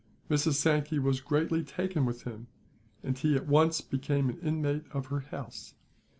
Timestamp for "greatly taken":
1.21-2.05